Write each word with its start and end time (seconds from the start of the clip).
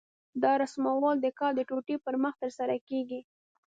دا 0.43 0.51
رسمول 0.63 1.15
د 1.21 1.27
کار 1.39 1.51
د 1.55 1.61
ټوټې 1.69 1.95
پر 2.05 2.15
مخ 2.23 2.33
ترسره 2.43 2.75
کېږي. 2.89 3.19